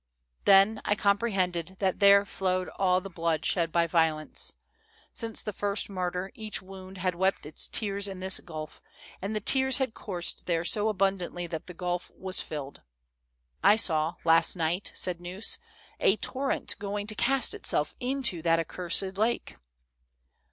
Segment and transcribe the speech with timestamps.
[0.45, 4.55] "Then, I comprehended that there flowed all the blood shed by violence.
[5.13, 6.95] Since the first murder, each THE soldiers' DREAMS.
[6.95, 8.81] 289 wound had wept its tears in this gulf,
[9.21, 12.81] and the tears had coursed there so abundantly that the gulf was filled."
[13.77, 15.59] saw, last night," said Gneuss,
[15.99, 19.53] "a torrent going to cast itself into that accursed lake."